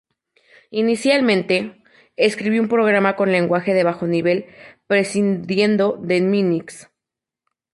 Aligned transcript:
Inicialmente, 0.71 1.79
escribió 2.15 2.59
un 2.59 2.67
programa 2.69 3.15
con 3.15 3.31
lenguaje 3.31 3.75
de 3.75 3.83
bajo 3.83 4.07
nivel 4.07 4.47
prescindiendo 4.87 5.95
de 6.01 6.21
Minix. 6.21 6.89